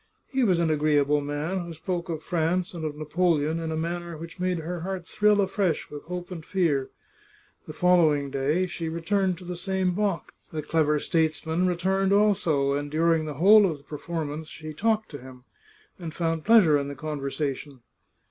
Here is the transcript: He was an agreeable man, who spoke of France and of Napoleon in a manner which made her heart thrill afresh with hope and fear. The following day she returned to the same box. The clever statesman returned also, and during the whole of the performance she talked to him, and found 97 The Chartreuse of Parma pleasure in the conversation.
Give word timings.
He 0.25 0.43
was 0.43 0.59
an 0.59 0.71
agreeable 0.71 1.21
man, 1.21 1.59
who 1.59 1.73
spoke 1.75 2.09
of 2.09 2.23
France 2.23 2.73
and 2.73 2.83
of 2.83 2.95
Napoleon 2.95 3.59
in 3.59 3.71
a 3.71 3.77
manner 3.77 4.17
which 4.17 4.39
made 4.39 4.57
her 4.57 4.79
heart 4.79 5.05
thrill 5.05 5.39
afresh 5.41 5.91
with 5.91 6.01
hope 6.05 6.31
and 6.31 6.43
fear. 6.43 6.89
The 7.67 7.73
following 7.73 8.31
day 8.31 8.65
she 8.65 8.89
returned 8.89 9.37
to 9.37 9.45
the 9.45 9.55
same 9.55 9.93
box. 9.93 10.33
The 10.51 10.63
clever 10.63 10.97
statesman 10.97 11.67
returned 11.67 12.13
also, 12.13 12.73
and 12.73 12.89
during 12.89 13.25
the 13.25 13.35
whole 13.35 13.63
of 13.67 13.77
the 13.77 13.83
performance 13.83 14.47
she 14.47 14.73
talked 14.73 15.09
to 15.09 15.19
him, 15.19 15.43
and 15.99 16.11
found 16.11 16.39
97 16.39 16.39
The 16.41 16.41
Chartreuse 16.41 16.41
of 16.41 16.41
Parma 16.41 16.41
pleasure 16.57 16.77
in 16.79 16.87
the 16.87 16.95
conversation. 16.95 17.79